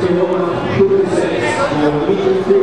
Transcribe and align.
Barcelona 0.00 0.48
2-6. 0.78 2.59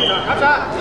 가자. 0.00 0.72